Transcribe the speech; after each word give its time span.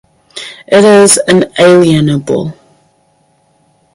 It 0.67 0.83
is 0.83 1.19
inalienable. 1.27 2.55